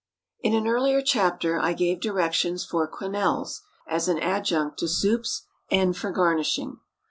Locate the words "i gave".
1.59-2.01